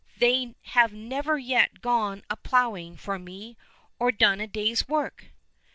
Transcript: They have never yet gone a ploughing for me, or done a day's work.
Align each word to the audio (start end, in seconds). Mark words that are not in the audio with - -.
They 0.17 0.55
have 0.63 0.91
never 0.91 1.37
yet 1.37 1.79
gone 1.79 2.23
a 2.27 2.35
ploughing 2.35 2.97
for 2.97 3.19
me, 3.19 3.55
or 3.99 4.11
done 4.11 4.41
a 4.41 4.47
day's 4.47 4.87
work. 4.87 5.25